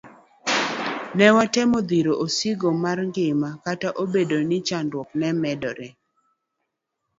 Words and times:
Newatemo 1.15 1.79
dhiro 1.89 2.13
osigo 2.25 2.69
mar 2.83 2.97
ngima 3.09 3.49
kata 3.65 3.89
obedo 4.03 4.37
ni 4.49 4.57
chandruok 4.67 5.09
ne 5.19 5.29
medore. 5.41 5.87